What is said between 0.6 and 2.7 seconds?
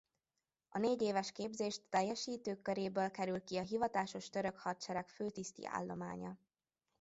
A négyéves képzést teljesítők